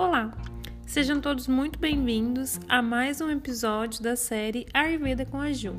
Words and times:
Olá, 0.00 0.32
sejam 0.86 1.20
todos 1.20 1.46
muito 1.46 1.78
bem-vindos 1.78 2.58
a 2.66 2.80
mais 2.80 3.20
um 3.20 3.28
episódio 3.28 4.02
da 4.02 4.16
série 4.16 4.64
Ayurveda 4.72 5.26
com 5.26 5.38
a 5.38 5.52
Ju. 5.52 5.78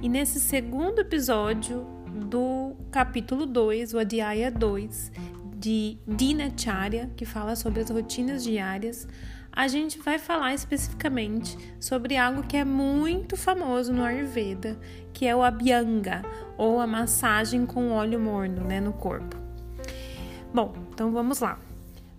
E 0.00 0.08
nesse 0.08 0.40
segundo 0.40 1.00
episódio 1.00 1.86
do 2.26 2.74
capítulo 2.90 3.44
2, 3.44 3.92
o 3.92 3.98
Adhyaya 3.98 4.50
2, 4.50 5.12
de 5.58 5.98
Dinacharya, 6.08 7.10
que 7.14 7.26
fala 7.26 7.54
sobre 7.54 7.82
as 7.82 7.90
rotinas 7.90 8.42
diárias, 8.42 9.06
a 9.52 9.68
gente 9.68 9.98
vai 9.98 10.18
falar 10.18 10.54
especificamente 10.54 11.54
sobre 11.78 12.16
algo 12.16 12.44
que 12.44 12.56
é 12.56 12.64
muito 12.64 13.36
famoso 13.36 13.92
no 13.92 14.04
Ayurveda, 14.04 14.80
que 15.12 15.26
é 15.26 15.36
o 15.36 15.42
Abhyanga, 15.42 16.22
ou 16.56 16.80
a 16.80 16.86
massagem 16.86 17.66
com 17.66 17.90
óleo 17.90 18.18
morno 18.18 18.64
né, 18.64 18.80
no 18.80 18.94
corpo. 18.94 19.36
Bom, 20.54 20.72
então 20.94 21.12
vamos 21.12 21.40
lá. 21.40 21.67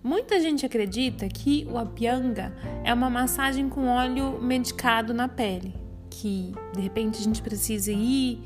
Muita 0.02 0.40
gente 0.40 0.64
acredita 0.64 1.28
que 1.28 1.68
o 1.70 1.76
Abhyanga 1.76 2.54
é 2.82 2.92
uma 2.92 3.10
massagem 3.10 3.68
com 3.68 3.86
óleo 3.86 4.40
medicado 4.40 5.12
na 5.12 5.28
pele, 5.28 5.74
que 6.08 6.54
de 6.74 6.80
repente 6.80 7.20
a 7.20 7.22
gente 7.22 7.42
precisa 7.42 7.92
ir 7.92 8.42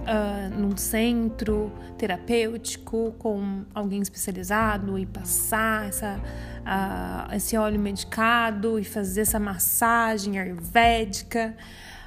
uh, 0.00 0.58
num 0.58 0.76
centro 0.76 1.72
terapêutico 1.96 3.14
com 3.20 3.64
alguém 3.72 4.02
especializado 4.02 4.98
e 4.98 5.06
passar 5.06 5.86
essa, 5.86 6.18
uh, 6.18 7.34
esse 7.36 7.56
óleo 7.56 7.78
medicado 7.78 8.76
e 8.76 8.82
fazer 8.82 9.20
essa 9.20 9.38
massagem 9.38 10.40
ayurvédica. 10.40 11.56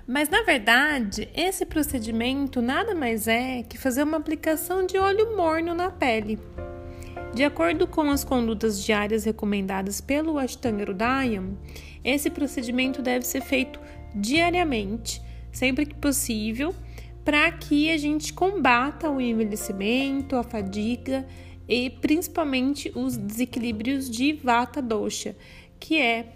Mas 0.05 0.27
na 0.27 0.41
verdade, 0.41 1.29
esse 1.33 1.65
procedimento 1.65 2.61
nada 2.61 2.93
mais 2.93 3.29
é 3.29 3.63
que 3.63 3.77
fazer 3.77 4.03
uma 4.03 4.17
aplicação 4.17 4.85
de 4.85 4.97
óleo 4.97 5.37
morno 5.37 5.73
na 5.73 5.89
pele. 5.89 6.37
De 7.33 7.43
acordo 7.43 7.87
com 7.87 8.09
as 8.09 8.23
condutas 8.23 8.83
diárias 8.83 9.23
recomendadas 9.23 10.01
pelo 10.01 10.37
Ashtanga 10.37 10.83
Hridayam, 10.83 11.57
esse 12.03 12.29
procedimento 12.29 13.01
deve 13.01 13.25
ser 13.25 13.41
feito 13.41 13.79
diariamente, 14.15 15.21
sempre 15.51 15.85
que 15.85 15.95
possível, 15.95 16.73
para 17.23 17.51
que 17.51 17.91
a 17.91 17.97
gente 17.97 18.33
combata 18.33 19.09
o 19.09 19.21
envelhecimento, 19.21 20.35
a 20.35 20.43
fadiga 20.43 21.25
e 21.67 21.89
principalmente 21.89 22.91
os 22.95 23.15
desequilíbrios 23.15 24.09
de 24.09 24.33
Vata 24.33 24.81
Dosha, 24.81 25.35
que 25.79 25.99
é 25.99 26.33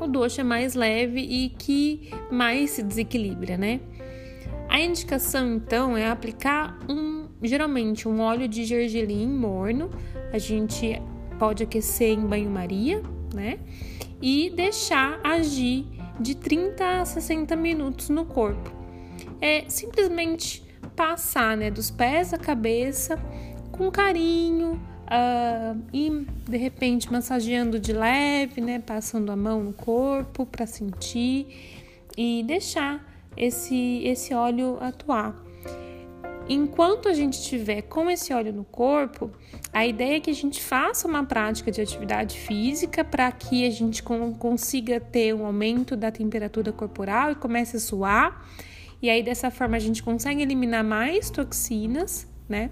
o 0.00 0.06
dosha 0.06 0.42
mais 0.42 0.74
leve 0.74 1.20
e 1.20 1.50
que 1.50 2.10
mais 2.30 2.70
se 2.70 2.82
desequilibra, 2.82 3.56
né? 3.56 3.80
A 4.68 4.80
indicação 4.80 5.54
então 5.54 5.96
é 5.96 6.10
aplicar 6.10 6.78
um, 6.88 7.15
geralmente 7.42 8.08
um 8.08 8.20
óleo 8.20 8.48
de 8.48 8.64
gergelim 8.64 9.28
morno 9.28 9.90
a 10.32 10.38
gente 10.38 11.00
pode 11.38 11.62
aquecer 11.62 12.10
em 12.10 12.26
banho-maria, 12.26 13.02
né? 13.34 13.58
E 14.20 14.50
deixar 14.50 15.20
agir 15.22 15.86
de 16.18 16.34
30 16.34 17.00
a 17.00 17.04
60 17.04 17.54
minutos 17.56 18.08
no 18.08 18.24
corpo. 18.24 18.72
É 19.40 19.64
simplesmente 19.68 20.64
passar, 20.94 21.56
né, 21.56 21.70
dos 21.70 21.90
pés 21.90 22.32
à 22.32 22.38
cabeça 22.38 23.18
com 23.70 23.90
carinho 23.90 24.80
uh, 25.06 25.82
e 25.92 26.26
de 26.48 26.56
repente 26.56 27.12
massageando 27.12 27.78
de 27.78 27.92
leve, 27.92 28.60
né, 28.60 28.78
passando 28.78 29.30
a 29.30 29.36
mão 29.36 29.62
no 29.62 29.72
corpo 29.74 30.46
para 30.46 30.66
sentir 30.66 31.46
e 32.16 32.42
deixar 32.46 33.04
esse 33.36 34.02
esse 34.04 34.32
óleo 34.32 34.78
atuar. 34.80 35.45
Enquanto 36.48 37.08
a 37.08 37.12
gente 37.12 37.34
estiver 37.34 37.82
com 37.82 38.08
esse 38.08 38.32
óleo 38.32 38.52
no 38.52 38.64
corpo, 38.64 39.32
a 39.72 39.84
ideia 39.84 40.18
é 40.18 40.20
que 40.20 40.30
a 40.30 40.34
gente 40.34 40.62
faça 40.62 41.08
uma 41.08 41.24
prática 41.24 41.72
de 41.72 41.80
atividade 41.80 42.38
física 42.38 43.04
para 43.04 43.30
que 43.32 43.66
a 43.66 43.70
gente 43.70 44.00
consiga 44.02 45.00
ter 45.00 45.34
um 45.34 45.44
aumento 45.44 45.96
da 45.96 46.10
temperatura 46.10 46.72
corporal 46.72 47.32
e 47.32 47.34
comece 47.34 47.76
a 47.76 47.80
suar. 47.80 48.46
E 49.02 49.10
aí 49.10 49.24
dessa 49.24 49.50
forma 49.50 49.76
a 49.76 49.80
gente 49.80 50.04
consegue 50.04 50.40
eliminar 50.40 50.84
mais 50.84 51.30
toxinas, 51.30 52.28
né? 52.48 52.70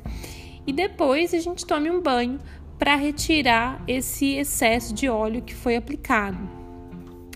E 0.64 0.72
depois 0.72 1.34
a 1.34 1.38
gente 1.38 1.66
tome 1.66 1.90
um 1.90 2.00
banho 2.00 2.38
para 2.78 2.94
retirar 2.94 3.82
esse 3.88 4.36
excesso 4.36 4.94
de 4.94 5.08
óleo 5.08 5.42
que 5.42 5.54
foi 5.54 5.74
aplicado. 5.74 6.38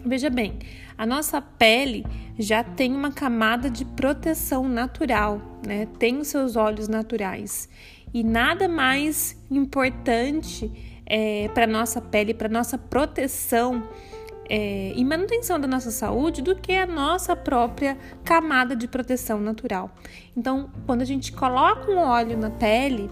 Veja 0.04 0.30
bem, 0.30 0.58
a 0.98 1.06
nossa 1.06 1.40
pele 1.40 2.04
já 2.36 2.64
tem 2.64 2.92
uma 2.92 3.12
camada 3.12 3.70
de 3.70 3.84
proteção 3.84 4.68
natural, 4.68 5.40
né? 5.64 5.86
Tem 5.98 6.18
os 6.18 6.26
seus 6.26 6.56
olhos 6.56 6.88
naturais. 6.88 7.68
E 8.12 8.24
nada 8.24 8.68
mais 8.68 9.40
importante 9.48 10.70
é, 11.06 11.48
para 11.54 11.68
nossa 11.68 12.00
pele, 12.00 12.34
para 12.34 12.48
nossa 12.48 12.76
proteção 12.76 13.88
é, 14.50 14.92
e 14.96 15.04
manutenção 15.04 15.60
da 15.60 15.68
nossa 15.68 15.90
saúde 15.90 16.42
do 16.42 16.56
que 16.56 16.72
a 16.72 16.86
nossa 16.86 17.36
própria 17.36 17.96
camada 18.24 18.74
de 18.74 18.88
proteção 18.88 19.40
natural. 19.40 19.90
Então, 20.36 20.70
quando 20.84 21.02
a 21.02 21.04
gente 21.04 21.30
coloca 21.32 21.90
um 21.90 21.98
óleo 21.98 22.36
na 22.36 22.50
pele 22.50 23.10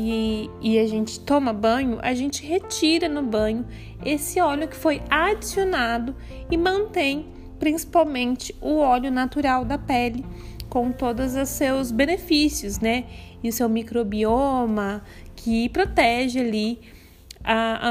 e, 0.00 0.48
e 0.60 0.78
a 0.78 0.86
gente 0.86 1.18
toma 1.18 1.52
banho, 1.52 1.98
a 2.00 2.14
gente 2.14 2.46
retira 2.46 3.08
no 3.08 3.20
banho 3.20 3.66
esse 4.04 4.40
óleo 4.40 4.68
que 4.68 4.76
foi 4.76 5.02
adicionado 5.10 6.14
e 6.48 6.56
mantém 6.56 7.26
principalmente 7.58 8.54
o 8.60 8.76
óleo 8.76 9.10
natural 9.10 9.64
da 9.64 9.76
pele 9.76 10.24
com 10.68 10.92
todos 10.92 11.34
os 11.34 11.48
seus 11.48 11.90
benefícios, 11.90 12.78
né? 12.78 13.06
E 13.42 13.48
o 13.48 13.52
seu 13.52 13.68
microbioma 13.68 15.02
que 15.34 15.68
protege 15.70 16.38
ali 16.38 16.78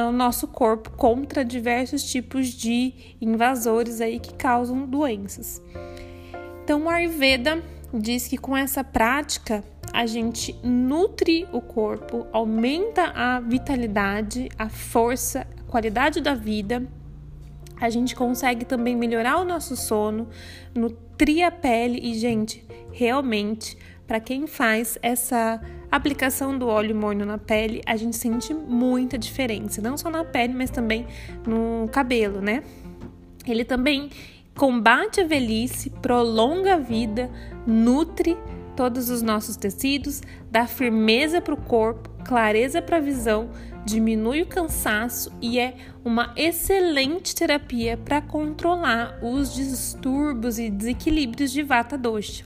o 0.07 0.11
nosso 0.13 0.47
corpo 0.47 0.91
contra 0.91 1.43
diversos 1.43 2.09
tipos 2.09 2.47
de 2.47 2.93
invasores 3.19 3.99
aí 3.99 4.17
que 4.17 4.33
causam 4.33 4.85
doenças. 4.85 5.61
Então, 6.63 6.85
o 6.85 6.89
Ayurveda 6.89 7.61
diz 7.93 8.27
que 8.27 8.37
com 8.37 8.55
essa 8.55 8.81
prática 8.83 9.61
a 9.93 10.05
gente 10.05 10.55
nutre 10.63 11.47
o 11.51 11.61
corpo, 11.61 12.27
aumenta 12.31 13.11
a 13.15 13.39
vitalidade, 13.39 14.49
a 14.57 14.69
força, 14.69 15.47
a 15.57 15.71
qualidade 15.71 16.21
da 16.21 16.33
vida. 16.33 16.87
A 17.79 17.89
gente 17.89 18.15
consegue 18.15 18.65
também 18.65 18.95
melhorar 18.95 19.37
o 19.37 19.45
nosso 19.45 19.75
sono, 19.75 20.27
nutrir 20.73 21.45
a 21.45 21.51
pele 21.51 21.99
e, 22.01 22.15
gente, 22.15 22.65
realmente, 22.91 23.77
para 24.07 24.19
quem 24.19 24.47
faz 24.47 24.97
essa 25.01 25.61
aplicação 25.91 26.57
do 26.57 26.67
óleo 26.67 26.95
morno 26.95 27.25
na 27.25 27.37
pele, 27.37 27.81
a 27.85 27.95
gente 27.95 28.15
sente 28.15 28.53
muita 28.53 29.17
diferença, 29.17 29.81
não 29.81 29.97
só 29.97 30.09
na 30.09 30.23
pele, 30.23 30.53
mas 30.53 30.69
também 30.69 31.05
no 31.45 31.87
cabelo, 31.89 32.41
né? 32.41 32.63
Ele 33.45 33.63
também 33.63 34.09
combate 34.55 35.21
a 35.21 35.23
velhice, 35.25 35.89
prolonga 35.89 36.73
a 36.73 36.77
vida, 36.77 37.29
nutre 37.65 38.35
todos 38.77 39.09
os 39.09 39.23
nossos 39.23 39.57
tecidos, 39.57 40.21
dá 40.51 40.67
firmeza 40.67 41.41
para 41.41 41.55
o 41.55 41.61
corpo, 41.61 42.09
clareza 42.23 42.79
para 42.79 42.97
a 42.97 43.01
visão, 43.01 43.49
diminui 43.83 44.43
o 44.43 44.45
cansaço 44.45 45.31
e 45.41 45.59
é 45.59 45.75
uma 46.05 46.31
excelente 46.37 47.33
terapia 47.33 47.97
para 47.97 48.21
controlar 48.21 49.17
os 49.23 49.53
distúrbios 49.55 50.59
e 50.59 50.69
desequilíbrios 50.69 51.51
de 51.51 51.63
vata 51.63 51.97
dosha. 51.97 52.45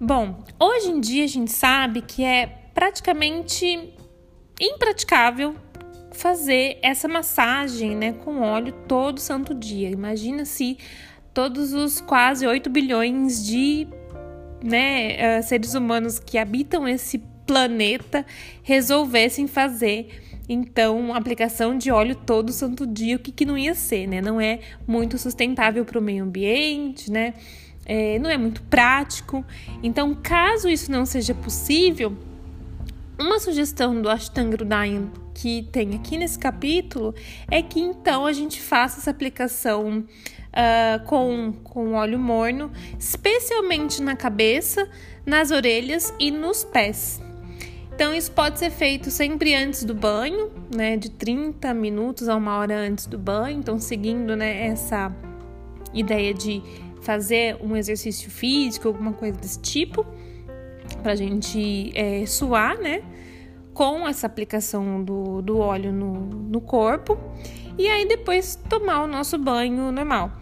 Bom, 0.00 0.42
hoje 0.58 0.90
em 0.90 0.98
dia 0.98 1.24
a 1.24 1.28
gente 1.28 1.52
sabe 1.52 2.00
que 2.00 2.24
é 2.24 2.46
praticamente 2.72 3.92
impraticável 4.58 5.54
fazer 6.12 6.78
essa 6.82 7.06
massagem, 7.06 7.94
né, 7.94 8.14
com 8.14 8.40
óleo 8.40 8.72
todo 8.88 9.20
santo 9.20 9.54
dia. 9.54 9.90
Imagina 9.90 10.46
se 10.46 10.78
todos 11.34 11.74
os 11.74 12.00
quase 12.00 12.46
8 12.46 12.70
bilhões 12.70 13.44
de 13.44 13.86
né, 14.62 15.38
uh, 15.38 15.42
seres 15.42 15.74
humanos 15.74 16.18
que 16.18 16.38
habitam 16.38 16.86
esse 16.86 17.18
planeta 17.46 18.24
resolvessem 18.62 19.46
fazer 19.46 20.08
então 20.48 21.14
aplicação 21.14 21.78
de 21.78 21.90
óleo 21.92 22.14
todo 22.14 22.52
santo 22.52 22.84
dia, 22.84 23.16
o 23.16 23.18
que, 23.20 23.30
que 23.30 23.44
não 23.44 23.56
ia 23.56 23.74
ser, 23.74 24.08
né? 24.08 24.20
Não 24.20 24.40
é 24.40 24.58
muito 24.84 25.16
sustentável 25.16 25.84
para 25.84 25.98
o 25.98 26.02
meio 26.02 26.24
ambiente, 26.24 27.08
né? 27.08 27.34
É, 27.86 28.18
não 28.18 28.28
é 28.28 28.36
muito 28.36 28.60
prático. 28.62 29.44
Então, 29.80 30.12
caso 30.20 30.68
isso 30.68 30.90
não 30.90 31.06
seja 31.06 31.34
possível, 31.34 32.16
uma 33.16 33.38
sugestão 33.38 34.00
do 34.00 34.08
Ashtanga 34.08 34.56
Hridayam 34.56 35.12
que 35.34 35.68
tem 35.70 35.94
aqui 35.94 36.18
nesse 36.18 36.38
capítulo 36.38 37.14
é 37.50 37.62
que 37.62 37.78
então 37.78 38.26
a 38.26 38.32
gente 38.32 38.60
faça 38.60 38.98
essa 38.98 39.10
aplicação 39.10 40.04
uh, 40.50 41.04
com, 41.04 41.52
com 41.64 41.94
óleo 41.94 42.18
morno, 42.18 42.70
especialmente 42.98 44.02
na 44.02 44.16
cabeça, 44.16 44.88
nas 45.24 45.50
orelhas 45.50 46.14
e 46.18 46.30
nos 46.30 46.64
pés. 46.64 47.20
Então, 47.94 48.14
isso 48.14 48.32
pode 48.32 48.58
ser 48.58 48.70
feito 48.70 49.10
sempre 49.10 49.54
antes 49.54 49.84
do 49.84 49.94
banho, 49.94 50.50
né? 50.74 50.96
De 50.96 51.10
30 51.10 51.74
minutos 51.74 52.28
a 52.28 52.36
uma 52.36 52.56
hora 52.56 52.74
antes 52.74 53.06
do 53.06 53.18
banho. 53.18 53.58
Então, 53.58 53.78
seguindo 53.78 54.34
né, 54.34 54.68
essa 54.68 55.14
ideia 55.92 56.32
de 56.32 56.62
fazer 57.02 57.56
um 57.60 57.76
exercício 57.76 58.30
físico, 58.30 58.88
alguma 58.88 59.12
coisa 59.12 59.38
desse 59.38 59.60
tipo, 59.60 60.06
pra 61.02 61.14
gente 61.14 61.92
é, 61.94 62.24
suar, 62.24 62.78
né? 62.78 63.02
Com 63.74 64.06
essa 64.06 64.26
aplicação 64.26 65.02
do, 65.02 65.42
do 65.42 65.58
óleo 65.58 65.92
no, 65.92 66.14
no 66.20 66.60
corpo 66.60 67.18
e 67.78 67.88
aí 67.88 68.06
depois 68.06 68.56
tomar 68.68 69.02
o 69.02 69.06
nosso 69.06 69.38
banho 69.38 69.90
normal. 69.90 70.32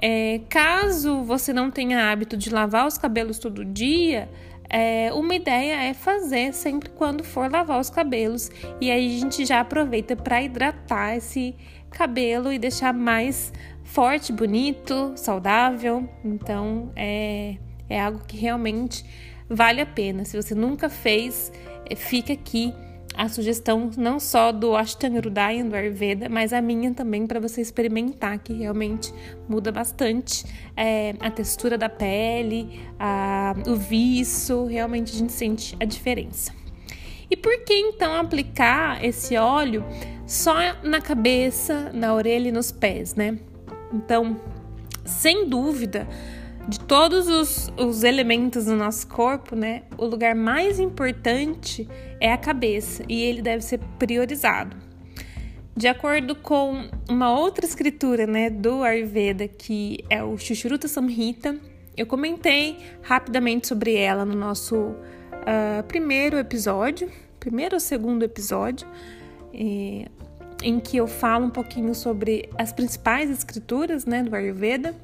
É, 0.00 0.40
caso 0.48 1.22
você 1.22 1.52
não 1.52 1.70
tenha 1.70 2.10
hábito 2.10 2.36
de 2.36 2.50
lavar 2.50 2.86
os 2.86 2.98
cabelos 2.98 3.38
todo 3.38 3.64
dia, 3.64 4.28
é, 4.68 5.12
uma 5.12 5.34
ideia 5.34 5.82
é 5.82 5.94
fazer 5.94 6.52
sempre 6.52 6.90
quando 6.90 7.22
for 7.22 7.50
lavar 7.50 7.80
os 7.80 7.88
cabelos 7.88 8.50
e 8.80 8.90
aí 8.90 9.16
a 9.16 9.20
gente 9.20 9.44
já 9.44 9.60
aproveita 9.60 10.16
para 10.16 10.42
hidratar 10.42 11.16
esse 11.16 11.54
cabelo 11.90 12.52
e 12.52 12.58
deixar 12.58 12.92
mais 12.92 13.52
forte, 13.84 14.32
bonito, 14.32 15.12
saudável. 15.16 16.08
Então 16.24 16.90
é, 16.96 17.56
é 17.88 18.00
algo 18.00 18.20
que 18.26 18.36
realmente 18.36 19.04
vale 19.48 19.80
a 19.80 19.86
pena. 19.86 20.24
Se 20.24 20.40
você 20.40 20.54
nunca 20.54 20.88
fez, 20.88 21.52
é, 21.88 21.94
fica 21.94 22.32
aqui 22.32 22.72
a 23.16 23.28
sugestão 23.28 23.90
não 23.96 24.20
só 24.20 24.52
do 24.52 24.76
Ashtanga 24.76 25.18
Hridaya, 25.18 25.64
do 25.64 25.74
Ayurveda, 25.74 26.28
mas 26.28 26.52
a 26.52 26.60
minha 26.60 26.92
também 26.92 27.26
para 27.26 27.40
você 27.40 27.62
experimentar, 27.62 28.38
que 28.38 28.52
realmente 28.52 29.12
muda 29.48 29.72
bastante 29.72 30.44
é, 30.76 31.14
a 31.18 31.30
textura 31.30 31.78
da 31.78 31.88
pele, 31.88 32.80
a, 32.98 33.54
o 33.66 33.74
viço, 33.74 34.66
realmente 34.66 35.14
a 35.14 35.18
gente 35.18 35.32
sente 35.32 35.74
a 35.80 35.84
diferença. 35.86 36.52
E 37.30 37.36
por 37.36 37.64
que 37.64 37.74
então 37.74 38.14
aplicar 38.20 39.02
esse 39.02 39.36
óleo 39.36 39.82
só 40.26 40.54
na 40.82 41.00
cabeça, 41.00 41.90
na 41.94 42.14
orelha 42.14 42.48
e 42.48 42.52
nos 42.52 42.70
pés, 42.70 43.14
né? 43.14 43.38
Então, 43.92 44.38
sem 45.04 45.48
dúvida, 45.48 46.06
de 46.68 46.80
todos 46.80 47.28
os, 47.28 47.72
os 47.76 48.02
elementos 48.02 48.64
do 48.64 48.74
nosso 48.74 49.06
corpo, 49.06 49.54
né, 49.54 49.82
o 49.96 50.04
lugar 50.04 50.34
mais 50.34 50.80
importante 50.80 51.88
é 52.20 52.32
a 52.32 52.36
cabeça 52.36 53.04
e 53.08 53.22
ele 53.22 53.40
deve 53.40 53.62
ser 53.62 53.78
priorizado. 53.98 54.76
De 55.76 55.86
acordo 55.86 56.34
com 56.34 56.88
uma 57.08 57.38
outra 57.38 57.64
escritura, 57.64 58.26
né, 58.26 58.48
do 58.50 58.82
Ayurveda, 58.82 59.46
que 59.46 60.02
é 60.08 60.24
o 60.24 60.36
Shushruta 60.38 60.88
Samhita, 60.88 61.56
eu 61.96 62.06
comentei 62.06 62.78
rapidamente 63.02 63.68
sobre 63.68 63.94
ela 63.94 64.24
no 64.24 64.34
nosso 64.34 64.76
uh, 64.76 65.82
primeiro 65.86 66.38
episódio, 66.38 67.10
primeiro 67.38 67.76
ou 67.76 67.80
segundo 67.80 68.24
episódio, 68.24 68.86
eh, 69.54 70.06
em 70.62 70.80
que 70.80 70.96
eu 70.96 71.06
falo 71.06 71.46
um 71.46 71.50
pouquinho 71.50 71.94
sobre 71.94 72.50
as 72.58 72.72
principais 72.72 73.30
escrituras, 73.30 74.04
né, 74.04 74.22
do 74.22 74.34
Ayurveda. 74.34 74.94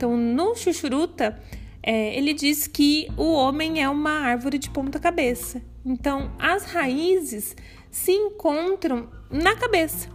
Então, 0.00 0.16
no 0.16 0.54
Chuchuruta, 0.54 1.38
é, 1.82 2.16
ele 2.16 2.32
diz 2.32 2.66
que 2.66 3.06
o 3.18 3.34
homem 3.34 3.82
é 3.82 3.88
uma 3.90 4.12
árvore 4.12 4.56
de 4.56 4.70
ponta 4.70 4.98
cabeça. 4.98 5.60
Então, 5.84 6.32
as 6.38 6.64
raízes 6.64 7.54
se 7.90 8.10
encontram 8.10 9.10
na 9.30 9.54
cabeça. 9.54 10.08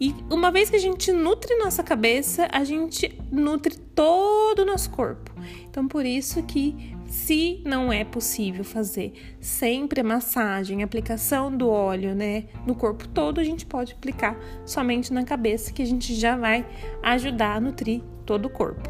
E 0.00 0.14
uma 0.30 0.50
vez 0.50 0.70
que 0.70 0.76
a 0.76 0.80
gente 0.80 1.12
nutre 1.12 1.54
nossa 1.58 1.82
cabeça, 1.82 2.48
a 2.50 2.64
gente 2.64 3.14
nutre 3.30 3.76
todo 3.76 4.60
o 4.60 4.64
nosso 4.64 4.88
corpo. 4.88 5.30
Então, 5.68 5.86
por 5.86 6.06
isso 6.06 6.42
que 6.44 6.96
se 7.04 7.60
não 7.66 7.92
é 7.92 8.04
possível 8.04 8.64
fazer 8.64 9.12
sempre 9.38 10.00
a 10.00 10.04
massagem, 10.04 10.80
a 10.80 10.86
aplicação 10.86 11.54
do 11.54 11.68
óleo, 11.68 12.14
né, 12.14 12.44
no 12.66 12.74
corpo 12.74 13.06
todo, 13.08 13.38
a 13.38 13.44
gente 13.44 13.66
pode 13.66 13.92
aplicar 13.92 14.38
somente 14.64 15.12
na 15.12 15.24
cabeça, 15.24 15.74
que 15.74 15.82
a 15.82 15.86
gente 15.86 16.14
já 16.14 16.38
vai 16.38 16.64
ajudar 17.02 17.56
a 17.56 17.60
nutrir 17.60 18.00
todo 18.24 18.46
o 18.46 18.50
corpo. 18.50 18.88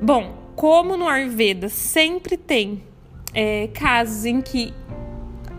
Bom, 0.00 0.52
como 0.54 0.96
no 0.96 1.08
Ayurveda 1.08 1.68
sempre 1.68 2.36
tem 2.36 2.84
é, 3.34 3.66
casos 3.74 4.24
em 4.24 4.40
que 4.40 4.72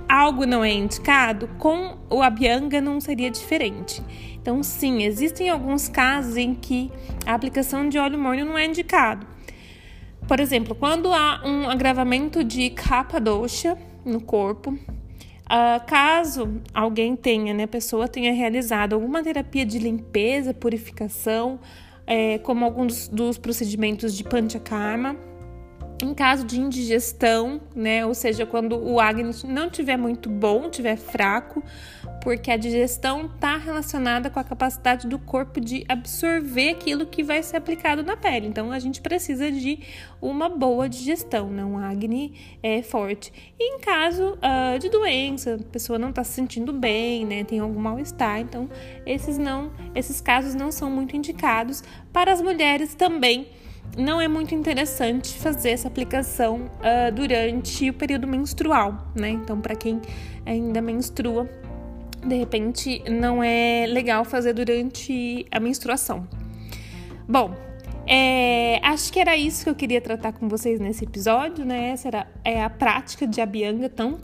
algo 0.08 0.46
não 0.46 0.64
é 0.64 0.72
indicado, 0.72 1.50
com 1.60 1.98
o 2.10 2.22
Abhyanga 2.22 2.80
não 2.80 3.02
seria 3.02 3.30
diferente. 3.30 4.02
Então, 4.42 4.64
sim, 4.64 5.04
existem 5.04 5.50
alguns 5.50 5.90
casos 5.90 6.38
em 6.38 6.56
que 6.56 6.90
a 7.26 7.34
aplicação 7.34 7.90
de 7.90 8.00
óleo 8.00 8.18
morno 8.18 8.46
não 8.46 8.58
é 8.58 8.66
indicado. 8.66 9.28
Por 10.26 10.40
exemplo, 10.40 10.74
quando 10.74 11.12
há 11.12 11.42
um 11.46 11.70
agravamento 11.70 12.42
de 12.42 12.70
capa 12.70 13.20
dosha 13.20 13.78
no 14.06 14.22
corpo, 14.22 14.72
uh, 14.72 15.86
caso 15.86 16.62
alguém 16.74 17.16
tenha, 17.16 17.54
né, 17.54 17.64
a 17.64 17.68
pessoa 17.68 18.08
tenha 18.08 18.34
realizado 18.34 18.94
alguma 18.94 19.22
terapia 19.22 19.66
de 19.66 19.80
limpeza, 19.80 20.54
purificação, 20.54 21.60
é, 22.10 22.40
como 22.40 22.66
alguns 22.66 23.08
dos 23.08 23.38
procedimentos 23.38 24.16
de 24.16 24.24
panchakarma. 24.24 25.16
Em 26.02 26.14
caso 26.14 26.46
de 26.46 26.62
indigestão, 26.62 27.60
né, 27.76 28.06
ou 28.06 28.14
seja, 28.14 28.46
quando 28.46 28.78
o 28.78 29.02
Agni 29.02 29.32
não 29.44 29.68
estiver 29.68 29.98
muito 29.98 30.30
bom, 30.30 30.68
estiver 30.68 30.96
fraco, 30.96 31.62
porque 32.24 32.50
a 32.52 32.58
digestão 32.58 33.26
está 33.26 33.58
relacionada 33.58 34.30
com 34.30 34.40
a 34.40 34.44
capacidade 34.44 35.08
do 35.08 35.20
corpo 35.20 35.60
de 35.60 35.86
absorver 35.90 36.70
aquilo 36.70 37.06
que 37.06 37.22
vai 37.22 37.44
ser 37.44 37.58
aplicado 37.58 38.02
na 38.02 38.16
pele. 38.16 38.48
Então 38.48 38.72
a 38.72 38.80
gente 38.80 39.02
precisa 39.02 39.52
de 39.52 39.80
uma 40.22 40.48
boa 40.48 40.88
digestão, 40.88 41.50
né? 41.50 41.64
Agni 41.90 42.34
é 42.64 42.82
forte. 42.82 43.34
E 43.60 43.76
em 43.76 43.80
caso 43.80 44.38
uh, 44.38 44.80
de 44.80 44.90
doença, 44.90 45.56
a 45.56 45.72
pessoa 45.72 46.00
não 46.00 46.12
está 46.12 46.24
se 46.24 46.32
sentindo 46.32 46.72
bem, 46.72 47.26
né, 47.26 47.44
tem 47.44 47.60
algum 47.60 47.80
mal-estar, 47.80 48.40
então 48.40 48.70
esses 49.06 49.38
não, 49.38 49.72
esses 49.96 50.22
casos 50.22 50.56
não 50.56 50.72
são 50.72 50.90
muito 50.90 51.16
indicados. 51.16 51.84
Para 52.14 52.32
as 52.32 52.42
mulheres 52.42 52.96
também 52.96 53.48
não 53.98 54.20
é 54.20 54.28
muito 54.28 54.56
interessante 54.56 55.38
fazer 55.38 55.72
essa 55.72 55.88
aplicação 55.88 56.70
uh, 56.80 57.12
durante 57.14 57.90
o 57.90 57.94
período 57.94 58.28
menstrual, 58.28 59.12
né? 59.16 59.30
Então, 59.30 59.60
para 59.60 59.76
quem 59.76 60.02
ainda 60.46 60.82
menstrua, 60.82 61.50
de 62.26 62.36
repente 62.36 63.04
não 63.10 63.44
é 63.44 63.86
legal 63.88 64.24
fazer 64.26 64.54
durante 64.54 65.46
a 65.52 65.60
menstruação. 65.60 66.28
Bom, 67.28 67.56
é, 68.12 68.80
acho 68.82 69.14
que 69.14 69.20
era 69.20 69.38
isso 69.38 69.64
que 69.64 69.70
eu 69.70 69.76
queria 69.76 70.02
tratar 70.02 70.34
com 70.34 70.50
vocês 70.50 70.80
nesse 70.80 71.06
episódio, 71.06 71.64
né? 71.64 71.90
Essa 71.90 72.08
era, 72.08 72.28
é 72.44 72.64
a 72.64 72.68
prática 72.68 73.28
de 73.28 73.40
Abianga 73.40 73.88
tão 73.88 74.18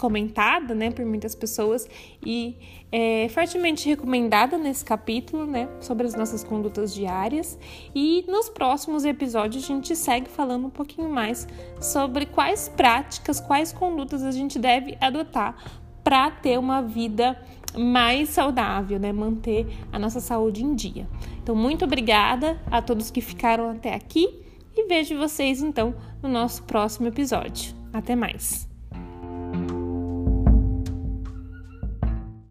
comentada, 0.00 0.74
né, 0.74 0.90
por 0.90 1.04
muitas 1.04 1.34
pessoas 1.34 1.86
e 2.24 2.56
é, 2.90 3.28
fortemente 3.28 3.86
recomendada 3.86 4.56
nesse 4.56 4.82
capítulo, 4.82 5.46
né, 5.46 5.68
sobre 5.78 6.06
as 6.06 6.14
nossas 6.14 6.42
condutas 6.42 6.94
diárias. 6.94 7.58
E 7.94 8.24
nos 8.26 8.48
próximos 8.48 9.04
episódios 9.04 9.62
a 9.62 9.66
gente 9.66 9.94
segue 9.94 10.30
falando 10.30 10.68
um 10.68 10.70
pouquinho 10.70 11.10
mais 11.10 11.46
sobre 11.82 12.24
quais 12.24 12.70
práticas, 12.70 13.40
quais 13.40 13.72
condutas 13.72 14.22
a 14.22 14.30
gente 14.30 14.58
deve 14.58 14.96
adotar 15.02 15.82
para 16.08 16.30
ter 16.30 16.58
uma 16.58 16.80
vida 16.80 17.38
mais 17.76 18.30
saudável, 18.30 18.98
né? 18.98 19.12
Manter 19.12 19.66
a 19.92 19.98
nossa 19.98 20.20
saúde 20.20 20.64
em 20.64 20.74
dia. 20.74 21.06
Então, 21.42 21.54
muito 21.54 21.84
obrigada 21.84 22.58
a 22.70 22.80
todos 22.80 23.10
que 23.10 23.20
ficaram 23.20 23.68
até 23.68 23.94
aqui 23.94 24.26
e 24.74 24.88
vejo 24.88 25.18
vocês 25.18 25.60
então 25.60 25.94
no 26.22 26.30
nosso 26.30 26.62
próximo 26.62 27.08
episódio. 27.08 27.74
Até 27.92 28.16
mais! 28.16 28.77